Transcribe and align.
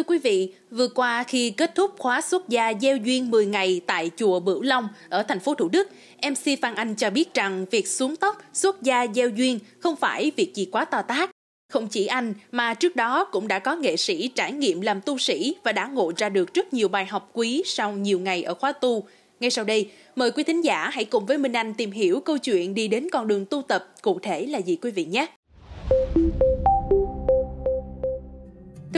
Thưa 0.00 0.04
quý 0.04 0.18
vị, 0.18 0.52
vừa 0.70 0.88
qua 0.88 1.24
khi 1.24 1.50
kết 1.50 1.74
thúc 1.74 1.90
khóa 1.98 2.20
xuất 2.20 2.48
gia 2.48 2.72
gieo 2.80 2.96
duyên 2.96 3.30
10 3.30 3.46
ngày 3.46 3.80
tại 3.86 4.10
chùa 4.16 4.40
Bửu 4.40 4.62
Long 4.62 4.88
ở 5.08 5.22
thành 5.22 5.40
phố 5.40 5.54
Thủ 5.54 5.68
Đức, 5.68 5.88
MC 6.22 6.60
Phan 6.62 6.74
Anh 6.74 6.94
cho 6.94 7.10
biết 7.10 7.34
rằng 7.34 7.66
việc 7.70 7.88
xuống 7.88 8.16
tóc 8.16 8.42
xuất 8.52 8.82
gia 8.82 9.06
gieo 9.14 9.28
duyên 9.28 9.58
không 9.80 9.96
phải 9.96 10.32
việc 10.36 10.54
gì 10.54 10.68
quá 10.72 10.84
to 10.84 11.02
tát. 11.02 11.30
Không 11.72 11.88
chỉ 11.88 12.06
anh 12.06 12.34
mà 12.52 12.74
trước 12.74 12.96
đó 12.96 13.24
cũng 13.24 13.48
đã 13.48 13.58
có 13.58 13.76
nghệ 13.76 13.96
sĩ 13.96 14.28
trải 14.28 14.52
nghiệm 14.52 14.80
làm 14.80 15.00
tu 15.00 15.18
sĩ 15.18 15.54
và 15.64 15.72
đã 15.72 15.86
ngộ 15.86 16.12
ra 16.16 16.28
được 16.28 16.54
rất 16.54 16.74
nhiều 16.74 16.88
bài 16.88 17.06
học 17.06 17.30
quý 17.32 17.62
sau 17.66 17.92
nhiều 17.92 18.20
ngày 18.20 18.42
ở 18.42 18.54
khóa 18.54 18.72
tu. 18.72 19.04
Ngay 19.40 19.50
sau 19.50 19.64
đây, 19.64 19.90
mời 20.16 20.30
quý 20.30 20.42
thính 20.42 20.64
giả 20.64 20.90
hãy 20.92 21.04
cùng 21.04 21.26
với 21.26 21.38
Minh 21.38 21.52
Anh 21.52 21.74
tìm 21.74 21.90
hiểu 21.90 22.20
câu 22.20 22.38
chuyện 22.38 22.74
đi 22.74 22.88
đến 22.88 23.08
con 23.12 23.28
đường 23.28 23.46
tu 23.46 23.62
tập 23.62 23.88
cụ 24.02 24.18
thể 24.22 24.46
là 24.46 24.58
gì 24.58 24.76
quý 24.76 24.90
vị 24.90 25.04
nhé. 25.04 25.26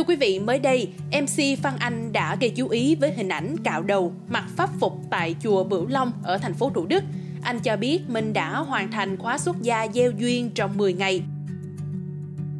Thưa 0.02 0.06
quý 0.06 0.16
vị, 0.16 0.38
mới 0.38 0.58
đây, 0.58 0.88
MC 1.10 1.62
Phan 1.62 1.74
Anh 1.78 2.12
đã 2.12 2.36
gây 2.40 2.50
chú 2.50 2.68
ý 2.68 2.94
với 2.94 3.12
hình 3.12 3.28
ảnh 3.28 3.56
cạo 3.64 3.82
đầu, 3.82 4.12
mặc 4.28 4.44
pháp 4.56 4.70
phục 4.80 5.00
tại 5.10 5.34
chùa 5.42 5.64
Bửu 5.64 5.86
Long 5.86 6.12
ở 6.22 6.38
thành 6.38 6.54
phố 6.54 6.70
Thủ 6.70 6.86
Đức. 6.86 7.04
Anh 7.42 7.60
cho 7.60 7.76
biết 7.76 8.00
mình 8.08 8.32
đã 8.32 8.56
hoàn 8.56 8.90
thành 8.90 9.16
khóa 9.16 9.38
xuất 9.38 9.62
gia 9.62 9.88
gieo 9.94 10.10
duyên 10.10 10.50
trong 10.50 10.78
10 10.78 10.92
ngày. 10.92 11.22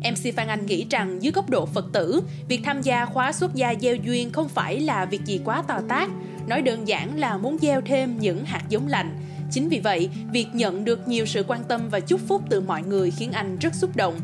MC 0.04 0.34
Phan 0.36 0.48
Anh 0.48 0.66
nghĩ 0.66 0.86
rằng 0.90 1.22
dưới 1.22 1.32
góc 1.32 1.50
độ 1.50 1.66
Phật 1.66 1.86
tử, 1.92 2.22
việc 2.48 2.60
tham 2.64 2.82
gia 2.82 3.04
khóa 3.04 3.32
xuất 3.32 3.54
gia 3.54 3.74
gieo 3.80 3.96
duyên 3.96 4.32
không 4.32 4.48
phải 4.48 4.80
là 4.80 5.04
việc 5.04 5.24
gì 5.24 5.40
quá 5.44 5.62
to 5.62 5.80
tát, 5.88 6.10
nói 6.46 6.62
đơn 6.62 6.88
giản 6.88 7.18
là 7.18 7.36
muốn 7.36 7.58
gieo 7.58 7.80
thêm 7.80 8.18
những 8.18 8.44
hạt 8.44 8.62
giống 8.68 8.88
lành. 8.88 9.18
Chính 9.50 9.68
vì 9.68 9.80
vậy, 9.80 10.08
việc 10.32 10.46
nhận 10.52 10.84
được 10.84 11.08
nhiều 11.08 11.26
sự 11.26 11.44
quan 11.48 11.64
tâm 11.64 11.88
và 11.90 12.00
chúc 12.00 12.20
phúc 12.28 12.42
từ 12.50 12.60
mọi 12.60 12.82
người 12.82 13.10
khiến 13.10 13.32
anh 13.32 13.58
rất 13.58 13.74
xúc 13.74 13.96
động. 13.96 14.14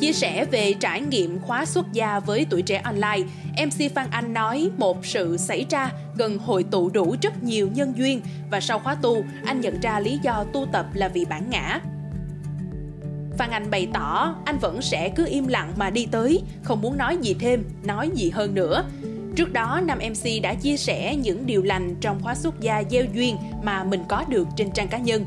Chia 0.00 0.12
sẻ 0.12 0.44
về 0.44 0.74
trải 0.80 1.00
nghiệm 1.00 1.38
khóa 1.40 1.66
xuất 1.66 1.92
gia 1.92 2.20
với 2.20 2.46
tuổi 2.50 2.62
trẻ 2.62 2.80
online, 2.84 3.28
MC 3.66 3.94
Phan 3.94 4.06
Anh 4.10 4.32
nói 4.32 4.70
một 4.76 5.06
sự 5.06 5.36
xảy 5.36 5.66
ra 5.70 5.90
gần 6.16 6.38
hội 6.38 6.64
tụ 6.70 6.90
đủ 6.90 7.16
rất 7.22 7.42
nhiều 7.42 7.68
nhân 7.74 7.92
duyên 7.96 8.20
và 8.50 8.60
sau 8.60 8.78
khóa 8.78 8.94
tu, 8.94 9.24
anh 9.44 9.60
nhận 9.60 9.80
ra 9.80 10.00
lý 10.00 10.18
do 10.22 10.44
tu 10.52 10.66
tập 10.72 10.86
là 10.94 11.08
vì 11.08 11.24
bản 11.24 11.50
ngã. 11.50 11.80
Phan 13.38 13.50
Anh 13.50 13.70
bày 13.70 13.88
tỏ 13.94 14.34
anh 14.44 14.58
vẫn 14.58 14.82
sẽ 14.82 15.08
cứ 15.08 15.26
im 15.26 15.46
lặng 15.46 15.72
mà 15.76 15.90
đi 15.90 16.06
tới, 16.10 16.42
không 16.62 16.82
muốn 16.82 16.96
nói 16.96 17.16
gì 17.16 17.36
thêm, 17.40 17.64
nói 17.84 18.10
gì 18.14 18.30
hơn 18.30 18.54
nữa. 18.54 18.84
Trước 19.36 19.52
đó, 19.52 19.80
nam 19.84 19.98
MC 19.98 20.42
đã 20.42 20.54
chia 20.54 20.76
sẻ 20.76 21.16
những 21.16 21.46
điều 21.46 21.62
lành 21.62 21.96
trong 22.00 22.22
khóa 22.22 22.34
xuất 22.34 22.60
gia 22.60 22.82
gieo 22.90 23.04
duyên 23.14 23.36
mà 23.62 23.84
mình 23.84 24.02
có 24.08 24.24
được 24.28 24.48
trên 24.56 24.70
trang 24.70 24.88
cá 24.88 24.98
nhân. 24.98 25.26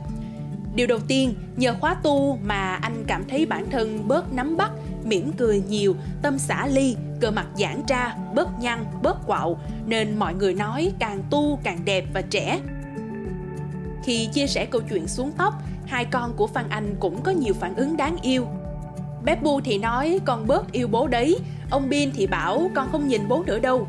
Điều 0.75 0.87
đầu 0.87 0.99
tiên, 1.07 1.35
nhờ 1.55 1.75
khóa 1.79 1.93
tu 2.03 2.39
mà 2.43 2.75
anh 2.75 3.03
cảm 3.07 3.23
thấy 3.29 3.45
bản 3.45 3.69
thân 3.71 4.07
bớt 4.07 4.33
nắm 4.33 4.57
bắt, 4.57 4.71
mỉm 5.03 5.31
cười 5.37 5.63
nhiều, 5.67 5.95
tâm 6.21 6.39
xả 6.39 6.67
ly, 6.67 6.95
cơ 7.19 7.31
mặt 7.31 7.47
giãn 7.55 7.81
ra, 7.87 8.15
bớt 8.35 8.59
nhăn, 8.59 8.85
bớt 9.03 9.27
quạo, 9.27 9.59
nên 9.85 10.19
mọi 10.19 10.33
người 10.33 10.53
nói 10.53 10.91
càng 10.99 11.23
tu 11.29 11.59
càng 11.63 11.79
đẹp 11.85 12.05
và 12.13 12.21
trẻ. 12.21 12.59
Khi 14.03 14.29
chia 14.33 14.47
sẻ 14.47 14.65
câu 14.65 14.81
chuyện 14.89 15.07
xuống 15.07 15.31
tóc, 15.37 15.53
hai 15.85 16.05
con 16.05 16.33
của 16.33 16.47
Phan 16.47 16.65
Anh 16.69 16.95
cũng 16.99 17.21
có 17.21 17.31
nhiều 17.31 17.53
phản 17.53 17.75
ứng 17.75 17.97
đáng 17.97 18.17
yêu. 18.21 18.47
Bé 19.23 19.35
Bu 19.35 19.61
thì 19.61 19.77
nói 19.77 20.19
con 20.25 20.47
bớt 20.47 20.71
yêu 20.71 20.87
bố 20.87 21.07
đấy, 21.07 21.39
ông 21.69 21.89
Bin 21.89 22.11
thì 22.11 22.27
bảo 22.27 22.71
con 22.75 22.91
không 22.91 23.07
nhìn 23.07 23.27
bố 23.27 23.43
nữa 23.47 23.59
đâu. 23.59 23.87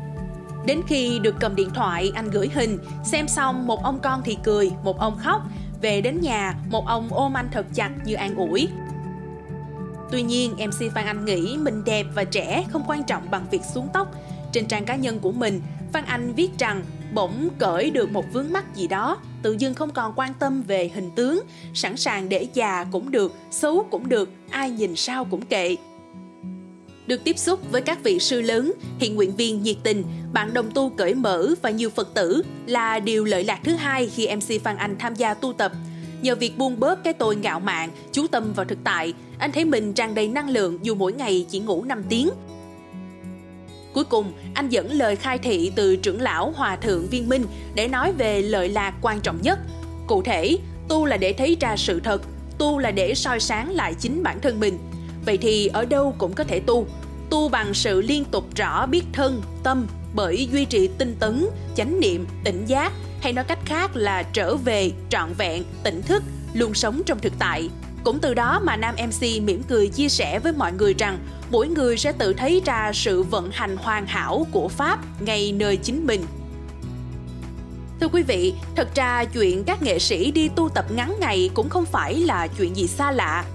Đến 0.65 0.81
khi 0.87 1.19
được 1.19 1.35
cầm 1.39 1.55
điện 1.55 1.69
thoại, 1.73 2.11
anh 2.15 2.29
gửi 2.29 2.49
hình, 2.53 2.77
xem 3.03 3.27
xong 3.27 3.67
một 3.67 3.83
ông 3.83 3.99
con 3.99 4.21
thì 4.25 4.37
cười, 4.43 4.71
một 4.83 4.99
ông 4.99 5.17
khóc, 5.17 5.41
về 5.83 6.01
đến 6.01 6.21
nhà, 6.21 6.55
một 6.69 6.87
ông 6.87 7.07
ôm 7.11 7.37
anh 7.37 7.49
thật 7.51 7.65
chặt 7.73 7.91
như 8.05 8.13
an 8.13 8.35
ủi. 8.35 8.67
Tuy 10.11 10.21
nhiên, 10.21 10.51
MC 10.51 10.93
Phan 10.95 11.05
Anh 11.05 11.25
nghĩ 11.25 11.57
mình 11.57 11.83
đẹp 11.85 12.05
và 12.15 12.23
trẻ 12.23 12.63
không 12.69 12.83
quan 12.87 13.03
trọng 13.03 13.31
bằng 13.31 13.45
việc 13.51 13.61
xuống 13.73 13.87
tóc. 13.93 14.15
Trên 14.51 14.65
trang 14.65 14.85
cá 14.85 14.95
nhân 14.95 15.19
của 15.19 15.31
mình, 15.31 15.61
Phan 15.93 16.05
Anh 16.05 16.33
viết 16.33 16.49
rằng 16.59 16.83
bỗng 17.13 17.49
cởi 17.59 17.89
được 17.89 18.11
một 18.11 18.25
vướng 18.33 18.53
mắc 18.53 18.75
gì 18.75 18.87
đó, 18.87 19.17
tự 19.41 19.55
dưng 19.59 19.73
không 19.73 19.89
còn 19.89 20.13
quan 20.15 20.33
tâm 20.33 20.61
về 20.61 20.91
hình 20.93 21.11
tướng, 21.15 21.41
sẵn 21.73 21.97
sàng 21.97 22.29
để 22.29 22.47
già 22.53 22.85
cũng 22.91 23.11
được, 23.11 23.33
xấu 23.51 23.87
cũng 23.91 24.09
được, 24.09 24.29
ai 24.49 24.69
nhìn 24.69 24.95
sao 24.95 25.25
cũng 25.25 25.45
kệ. 25.45 25.75
Được 27.07 27.23
tiếp 27.23 27.37
xúc 27.37 27.71
với 27.71 27.81
các 27.81 28.03
vị 28.03 28.19
sư 28.19 28.41
lớn, 28.41 28.73
hiện 28.99 29.15
nguyện 29.15 29.35
viên 29.35 29.63
nhiệt 29.63 29.77
tình, 29.83 30.03
bạn 30.33 30.53
đồng 30.53 30.71
tu 30.71 30.89
cởi 30.89 31.13
mở 31.13 31.53
và 31.61 31.69
nhiều 31.69 31.89
Phật 31.89 32.13
tử 32.13 32.41
là 32.65 32.99
điều 32.99 33.25
lợi 33.25 33.43
lạc 33.43 33.59
thứ 33.63 33.75
hai 33.75 34.09
khi 34.09 34.35
MC 34.35 34.63
Phan 34.63 34.77
Anh 34.77 34.95
tham 34.99 35.15
gia 35.15 35.33
tu 35.33 35.53
tập. 35.53 35.71
Nhờ 36.21 36.35
việc 36.35 36.57
buông 36.57 36.79
bớt 36.79 37.03
cái 37.03 37.13
tôi 37.13 37.35
ngạo 37.35 37.59
mạn, 37.59 37.89
chú 38.11 38.27
tâm 38.27 38.53
vào 38.53 38.65
thực 38.65 38.77
tại, 38.83 39.13
anh 39.39 39.51
thấy 39.51 39.65
mình 39.65 39.93
tràn 39.93 40.15
đầy 40.15 40.27
năng 40.27 40.49
lượng 40.49 40.79
dù 40.81 40.95
mỗi 40.95 41.13
ngày 41.13 41.45
chỉ 41.49 41.59
ngủ 41.59 41.83
5 41.83 42.03
tiếng. 42.09 42.29
Cuối 43.93 44.03
cùng, 44.03 44.33
anh 44.53 44.69
dẫn 44.69 44.91
lời 44.91 45.15
khai 45.15 45.37
thị 45.37 45.71
từ 45.75 45.95
trưởng 45.95 46.21
lão 46.21 46.53
Hòa 46.55 46.75
Thượng 46.75 47.07
Viên 47.07 47.29
Minh 47.29 47.45
để 47.75 47.87
nói 47.87 48.13
về 48.17 48.41
lợi 48.41 48.69
lạc 48.69 48.93
quan 49.01 49.19
trọng 49.19 49.41
nhất. 49.41 49.59
Cụ 50.07 50.21
thể, 50.21 50.57
tu 50.87 51.05
là 51.05 51.17
để 51.17 51.33
thấy 51.33 51.57
ra 51.59 51.77
sự 51.77 51.99
thật, 51.99 52.21
tu 52.57 52.77
là 52.77 52.91
để 52.91 53.15
soi 53.15 53.39
sáng 53.39 53.71
lại 53.71 53.93
chính 53.99 54.23
bản 54.23 54.39
thân 54.41 54.59
mình– 54.59 54.77
Vậy 55.25 55.37
thì 55.37 55.67
ở 55.67 55.85
đâu 55.85 56.15
cũng 56.17 56.33
có 56.33 56.43
thể 56.43 56.59
tu. 56.59 56.87
Tu 57.29 57.49
bằng 57.49 57.73
sự 57.73 58.01
liên 58.01 58.25
tục 58.25 58.45
rõ 58.55 58.85
biết 58.85 59.03
thân, 59.13 59.41
tâm 59.63 59.87
bởi 60.15 60.49
duy 60.51 60.65
trì 60.65 60.87
tinh 60.87 61.15
tấn, 61.19 61.45
chánh 61.75 61.99
niệm, 61.99 62.25
tỉnh 62.43 62.65
giác 62.65 62.93
hay 63.21 63.33
nói 63.33 63.45
cách 63.47 63.59
khác 63.65 63.95
là 63.95 64.23
trở 64.23 64.55
về 64.55 64.91
trọn 65.09 65.33
vẹn, 65.37 65.63
tỉnh 65.83 66.01
thức, 66.01 66.23
luôn 66.53 66.73
sống 66.73 67.01
trong 67.05 67.19
thực 67.19 67.33
tại. 67.39 67.69
Cũng 68.03 68.19
từ 68.19 68.33
đó 68.33 68.59
mà 68.63 68.75
nam 68.75 68.95
MC 69.07 69.21
mỉm 69.21 69.63
cười 69.63 69.87
chia 69.87 70.09
sẻ 70.09 70.39
với 70.39 70.53
mọi 70.53 70.73
người 70.73 70.93
rằng 70.93 71.17
mỗi 71.51 71.67
người 71.67 71.97
sẽ 71.97 72.11
tự 72.11 72.33
thấy 72.33 72.61
ra 72.65 72.91
sự 72.93 73.23
vận 73.23 73.51
hành 73.51 73.77
hoàn 73.77 74.07
hảo 74.07 74.47
của 74.51 74.67
Pháp 74.67 74.99
ngay 75.21 75.51
nơi 75.51 75.77
chính 75.77 76.07
mình. 76.07 76.25
Thưa 77.99 78.07
quý 78.07 78.23
vị, 78.23 78.53
thật 78.75 78.95
ra 78.95 79.25
chuyện 79.25 79.63
các 79.63 79.81
nghệ 79.81 79.99
sĩ 79.99 80.31
đi 80.31 80.49
tu 80.55 80.69
tập 80.69 80.85
ngắn 80.95 81.15
ngày 81.19 81.49
cũng 81.53 81.69
không 81.69 81.85
phải 81.85 82.15
là 82.19 82.47
chuyện 82.47 82.75
gì 82.75 82.87
xa 82.87 83.11
lạ 83.11 83.45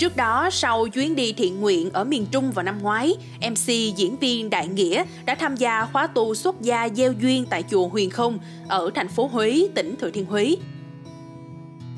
Trước 0.00 0.16
đó, 0.16 0.48
sau 0.52 0.88
chuyến 0.88 1.16
đi 1.16 1.32
thiện 1.32 1.60
nguyện 1.60 1.90
ở 1.90 2.04
miền 2.04 2.26
Trung 2.30 2.52
vào 2.52 2.62
năm 2.62 2.78
ngoái, 2.82 3.16
MC 3.50 3.66
diễn 3.96 4.16
viên 4.20 4.50
Đại 4.50 4.68
Nghĩa 4.68 5.04
đã 5.24 5.34
tham 5.34 5.56
gia 5.56 5.84
khóa 5.84 6.06
tu 6.06 6.34
xuất 6.34 6.60
gia 6.60 6.88
gieo 6.88 7.12
duyên 7.12 7.44
tại 7.50 7.64
chùa 7.70 7.88
Huyền 7.88 8.10
Không 8.10 8.38
ở 8.68 8.90
thành 8.94 9.08
phố 9.08 9.26
Huế, 9.26 9.68
tỉnh 9.74 9.94
Thừa 10.00 10.10
Thiên 10.10 10.24
Huế. 10.24 10.56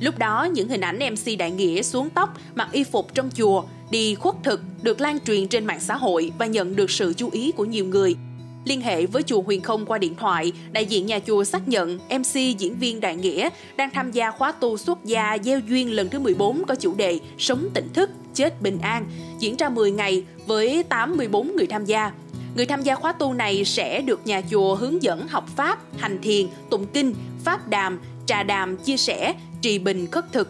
Lúc 0.00 0.18
đó, 0.18 0.48
những 0.52 0.68
hình 0.68 0.80
ảnh 0.80 0.98
MC 0.98 1.38
Đại 1.38 1.50
Nghĩa 1.50 1.82
xuống 1.82 2.10
tóc, 2.10 2.38
mặc 2.54 2.68
y 2.72 2.84
phục 2.84 3.14
trong 3.14 3.30
chùa, 3.30 3.64
đi 3.91 4.14
khuất 4.14 4.34
thực 4.44 4.60
được 4.82 5.00
lan 5.00 5.18
truyền 5.20 5.48
trên 5.48 5.64
mạng 5.64 5.80
xã 5.80 5.96
hội 5.96 6.32
và 6.38 6.46
nhận 6.46 6.76
được 6.76 6.91
sự 6.91 7.14
chú 7.16 7.30
ý 7.32 7.52
của 7.52 7.64
nhiều 7.64 7.84
người– 7.84 8.16
Liên 8.64 8.80
hệ 8.80 9.06
với 9.06 9.22
chùa 9.22 9.42
Huyền 9.42 9.60
Không 9.60 9.86
qua 9.86 9.98
điện 9.98 10.14
thoại, 10.14 10.52
đại 10.72 10.86
diện 10.86 11.06
nhà 11.06 11.18
chùa 11.26 11.44
xác 11.44 11.68
nhận 11.68 11.98
MC 11.98 12.34
diễn 12.58 12.78
viên 12.78 13.00
Đại 13.00 13.16
Nghĩa 13.16 13.48
đang 13.76 13.90
tham 13.90 14.10
gia 14.10 14.30
khóa 14.30 14.52
tu 14.52 14.76
xuất 14.76 15.04
gia 15.04 15.38
gieo 15.42 15.58
duyên 15.58 15.92
lần 15.92 16.08
thứ 16.08 16.18
14 16.18 16.64
có 16.64 16.74
chủ 16.74 16.94
đề 16.94 17.18
Sống 17.38 17.68
tỉnh 17.74 17.88
thức, 17.94 18.10
chết 18.34 18.62
bình 18.62 18.78
an, 18.82 19.06
diễn 19.38 19.56
ra 19.56 19.68
10 19.68 19.90
ngày 19.90 20.24
với 20.46 20.82
84 20.82 21.56
người 21.56 21.66
tham 21.66 21.84
gia. 21.84 22.12
Người 22.56 22.66
tham 22.66 22.82
gia 22.82 22.94
khóa 22.94 23.12
tu 23.12 23.32
này 23.32 23.64
sẽ 23.64 24.00
được 24.00 24.26
nhà 24.26 24.42
chùa 24.50 24.74
hướng 24.74 25.02
dẫn 25.02 25.28
học 25.28 25.48
pháp, 25.56 25.78
hành 25.98 26.18
thiền, 26.22 26.46
tụng 26.70 26.86
kinh, 26.86 27.14
pháp 27.44 27.68
đàm, 27.68 28.00
trà 28.26 28.42
đàm, 28.42 28.76
chia 28.76 28.96
sẻ, 28.96 29.34
trì 29.60 29.78
bình 29.78 30.06
khất 30.06 30.32
thực, 30.32 30.48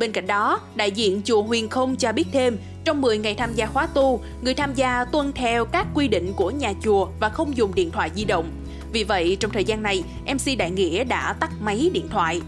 Bên 0.00 0.12
cạnh 0.12 0.26
đó, 0.26 0.60
đại 0.74 0.90
diện 0.90 1.20
chùa 1.24 1.42
Huyền 1.42 1.68
Không 1.68 1.96
cho 1.96 2.12
biết 2.12 2.24
thêm, 2.32 2.58
trong 2.84 3.00
10 3.00 3.18
ngày 3.18 3.34
tham 3.34 3.54
gia 3.54 3.66
khóa 3.66 3.86
tu, 3.86 4.20
người 4.42 4.54
tham 4.54 4.74
gia 4.74 5.04
tuân 5.04 5.32
theo 5.32 5.64
các 5.64 5.86
quy 5.94 6.08
định 6.08 6.32
của 6.36 6.50
nhà 6.50 6.72
chùa 6.82 7.08
và 7.20 7.28
không 7.28 7.56
dùng 7.56 7.74
điện 7.74 7.90
thoại 7.90 8.10
di 8.14 8.24
động. 8.24 8.50
Vì 8.92 9.04
vậy, 9.04 9.36
trong 9.40 9.50
thời 9.50 9.64
gian 9.64 9.82
này, 9.82 10.04
MC 10.26 10.58
Đại 10.58 10.70
Nghĩa 10.70 11.04
đã 11.04 11.32
tắt 11.32 11.50
máy 11.60 11.90
điện 11.92 12.08
thoại. 12.10 12.40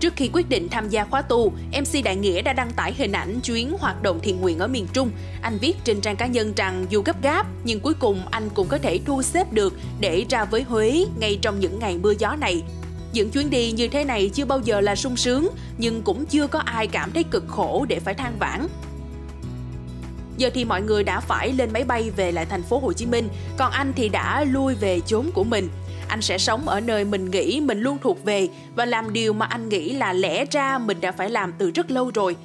Trước 0.00 0.12
khi 0.16 0.30
quyết 0.32 0.48
định 0.48 0.68
tham 0.68 0.88
gia 0.88 1.04
khóa 1.04 1.22
tu, 1.22 1.52
MC 1.72 2.04
Đại 2.04 2.16
Nghĩa 2.16 2.42
đã 2.42 2.52
đăng 2.52 2.70
tải 2.70 2.94
hình 2.98 3.12
ảnh 3.12 3.40
chuyến 3.40 3.76
hoạt 3.78 4.02
động 4.02 4.20
thiện 4.22 4.40
nguyện 4.40 4.58
ở 4.58 4.66
miền 4.66 4.86
Trung. 4.92 5.10
Anh 5.42 5.58
viết 5.58 5.76
trên 5.84 6.00
trang 6.00 6.16
cá 6.16 6.26
nhân 6.26 6.52
rằng 6.56 6.86
dù 6.90 7.02
gấp 7.02 7.22
gáp, 7.22 7.46
nhưng 7.64 7.80
cuối 7.80 7.94
cùng 7.94 8.22
anh 8.30 8.48
cũng 8.54 8.68
có 8.68 8.78
thể 8.78 9.00
thu 9.04 9.22
xếp 9.22 9.52
được 9.52 9.74
để 10.00 10.24
ra 10.30 10.44
với 10.44 10.62
Huế 10.62 11.06
ngay 11.20 11.38
trong 11.42 11.60
những 11.60 11.78
ngày 11.78 11.98
mưa 11.98 12.14
gió 12.18 12.36
này. 12.40 12.62
Những 13.12 13.30
chuyến 13.30 13.50
đi 13.50 13.72
như 13.72 13.88
thế 13.88 14.04
này 14.04 14.30
chưa 14.34 14.44
bao 14.44 14.60
giờ 14.64 14.80
là 14.80 14.96
sung 14.96 15.16
sướng, 15.16 15.48
nhưng 15.78 16.02
cũng 16.02 16.26
chưa 16.26 16.46
có 16.46 16.58
ai 16.58 16.86
cảm 16.86 17.12
thấy 17.12 17.24
cực 17.24 17.44
khổ 17.48 17.86
để 17.88 18.00
phải 18.00 18.14
than 18.14 18.38
vãn. 18.38 18.66
Giờ 20.36 20.50
thì 20.54 20.64
mọi 20.64 20.82
người 20.82 21.04
đã 21.04 21.20
phải 21.20 21.52
lên 21.52 21.72
máy 21.72 21.84
bay 21.84 22.10
về 22.10 22.32
lại 22.32 22.46
thành 22.46 22.62
phố 22.62 22.78
Hồ 22.78 22.92
Chí 22.92 23.06
Minh, 23.06 23.28
còn 23.56 23.72
anh 23.72 23.92
thì 23.96 24.08
đã 24.08 24.44
lui 24.44 24.74
về 24.74 25.00
chốn 25.00 25.30
của 25.34 25.44
mình. 25.44 25.68
Anh 26.08 26.22
sẽ 26.22 26.38
sống 26.38 26.68
ở 26.68 26.80
nơi 26.80 27.04
mình 27.04 27.30
nghĩ 27.30 27.60
mình 27.60 27.80
luôn 27.80 27.98
thuộc 28.02 28.24
về 28.24 28.48
và 28.76 28.84
làm 28.84 29.12
điều 29.12 29.32
mà 29.32 29.46
anh 29.46 29.68
nghĩ 29.68 29.90
là 29.90 30.12
lẽ 30.12 30.44
ra 30.50 30.78
mình 30.78 31.00
đã 31.00 31.12
phải 31.12 31.30
làm 31.30 31.52
từ 31.58 31.70
rất 31.70 31.90
lâu 31.90 32.10
rồi. 32.14 32.36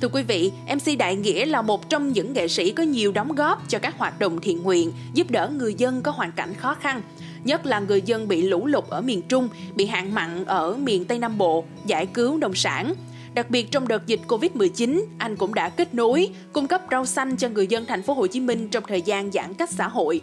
Thưa 0.00 0.08
quý 0.08 0.22
vị, 0.22 0.52
MC 0.66 0.98
Đại 0.98 1.16
Nghĩa 1.16 1.46
là 1.46 1.62
một 1.62 1.88
trong 1.88 2.12
những 2.12 2.32
nghệ 2.32 2.48
sĩ 2.48 2.72
có 2.72 2.82
nhiều 2.82 3.12
đóng 3.12 3.34
góp 3.34 3.68
cho 3.68 3.78
các 3.78 3.98
hoạt 3.98 4.18
động 4.18 4.40
thiện 4.40 4.62
nguyện, 4.62 4.92
giúp 5.14 5.30
đỡ 5.30 5.50
người 5.58 5.74
dân 5.74 6.02
có 6.02 6.10
hoàn 6.10 6.32
cảnh 6.32 6.54
khó 6.54 6.74
khăn 6.74 7.02
nhất 7.44 7.66
là 7.66 7.80
người 7.80 8.02
dân 8.02 8.28
bị 8.28 8.42
lũ 8.42 8.66
lụt 8.66 8.84
ở 8.88 9.00
miền 9.00 9.22
Trung, 9.22 9.48
bị 9.74 9.86
hạn 9.86 10.14
mặn 10.14 10.44
ở 10.44 10.76
miền 10.76 11.04
Tây 11.04 11.18
Nam 11.18 11.38
Bộ, 11.38 11.64
giải 11.86 12.06
cứu 12.06 12.38
nông 12.38 12.54
sản. 12.54 12.94
Đặc 13.34 13.50
biệt 13.50 13.70
trong 13.70 13.88
đợt 13.88 14.06
dịch 14.06 14.20
Covid-19, 14.28 15.02
anh 15.18 15.36
cũng 15.36 15.54
đã 15.54 15.68
kết 15.68 15.94
nối, 15.94 16.28
cung 16.52 16.66
cấp 16.66 16.82
rau 16.90 17.06
xanh 17.06 17.36
cho 17.36 17.48
người 17.48 17.66
dân 17.66 17.86
thành 17.86 18.02
phố 18.02 18.14
Hồ 18.14 18.26
Chí 18.26 18.40
Minh 18.40 18.68
trong 18.68 18.84
thời 18.88 19.02
gian 19.02 19.32
giãn 19.32 19.54
cách 19.54 19.70
xã 19.70 19.88
hội. 19.88 20.20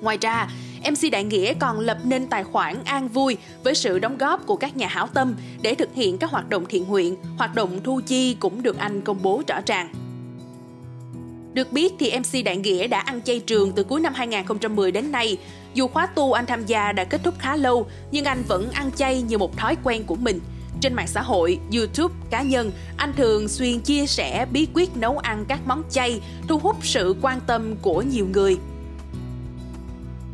Ngoài 0.00 0.18
ra, 0.20 0.48
MC 0.80 1.12
Đại 1.12 1.24
Nghĩa 1.24 1.54
còn 1.54 1.80
lập 1.80 1.98
nên 2.04 2.26
tài 2.26 2.44
khoản 2.44 2.84
An 2.84 3.08
Vui 3.08 3.36
với 3.64 3.74
sự 3.74 3.98
đóng 3.98 4.18
góp 4.18 4.46
của 4.46 4.56
các 4.56 4.76
nhà 4.76 4.86
hảo 4.86 5.06
tâm 5.06 5.34
để 5.62 5.74
thực 5.74 5.94
hiện 5.94 6.18
các 6.18 6.30
hoạt 6.30 6.48
động 6.48 6.66
thiện 6.68 6.84
nguyện, 6.88 7.16
hoạt 7.38 7.54
động 7.54 7.80
thu 7.84 8.00
chi 8.06 8.34
cũng 8.34 8.62
được 8.62 8.78
anh 8.78 9.00
công 9.00 9.22
bố 9.22 9.42
rõ 9.48 9.60
ràng. 9.66 9.92
Được 11.54 11.72
biết 11.72 11.92
thì 11.98 12.12
MC 12.18 12.44
Đại 12.44 12.56
Nghĩa 12.56 12.86
đã 12.86 13.00
ăn 13.00 13.22
chay 13.22 13.40
trường 13.40 13.72
từ 13.72 13.84
cuối 13.84 14.00
năm 14.00 14.14
2010 14.14 14.92
đến 14.92 15.12
nay. 15.12 15.36
Dù 15.74 15.88
khóa 15.88 16.06
tu 16.06 16.32
anh 16.32 16.46
tham 16.46 16.66
gia 16.66 16.92
đã 16.92 17.04
kết 17.04 17.20
thúc 17.24 17.34
khá 17.38 17.56
lâu, 17.56 17.86
nhưng 18.10 18.24
anh 18.24 18.42
vẫn 18.48 18.70
ăn 18.70 18.90
chay 18.92 19.22
như 19.22 19.38
một 19.38 19.56
thói 19.56 19.76
quen 19.84 20.04
của 20.06 20.16
mình. 20.16 20.40
Trên 20.80 20.94
mạng 20.94 21.06
xã 21.06 21.22
hội, 21.22 21.58
YouTube, 21.74 22.14
cá 22.30 22.42
nhân, 22.42 22.72
anh 22.96 23.12
thường 23.16 23.48
xuyên 23.48 23.80
chia 23.80 24.06
sẻ 24.06 24.46
bí 24.52 24.68
quyết 24.74 24.96
nấu 24.96 25.18
ăn 25.18 25.44
các 25.48 25.60
món 25.66 25.82
chay, 25.90 26.20
thu 26.48 26.58
hút 26.58 26.76
sự 26.82 27.16
quan 27.22 27.40
tâm 27.46 27.76
của 27.82 28.02
nhiều 28.02 28.26
người. 28.32 28.56